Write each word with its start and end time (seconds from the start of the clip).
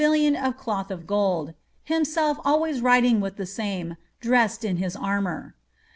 lion 0.01 0.35
of 0.35 0.57
cloth 0.57 0.89
of 0.89 1.05
gold, 1.05 1.53
himself 1.83 2.39
always 2.43 2.81
riding 2.81 3.21
within 3.21 3.37
the 3.37 3.45
same, 3.45 3.97
drest 4.19 4.65
in 4.65 4.77
his 4.77 4.95
armour. 4.95 5.53